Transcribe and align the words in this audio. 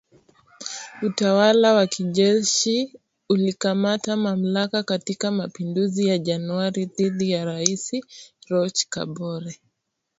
Utawala 1.01 1.73
wa 1.73 1.87
kijeshi 1.87 2.95
ulikamata 3.29 4.17
mamlaka 4.17 4.83
katika 4.83 5.31
mapinduzi 5.31 6.07
ya 6.07 6.17
Januari 6.17 6.85
dhidi 6.85 7.31
ya 7.31 7.45
Rais 7.45 7.91
Roch 8.49 8.85
Kabore 8.89 9.59